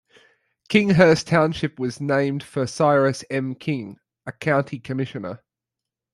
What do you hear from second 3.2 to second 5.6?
M. King, a county commissioner.